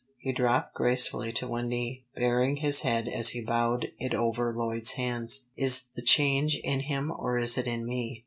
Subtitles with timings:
[0.17, 4.93] He dropped gracefully to one knee, baring his head as he bowed it over Lloyd's
[4.93, 5.45] hands.
[5.55, 8.19] "Is the change in him or is it in me?"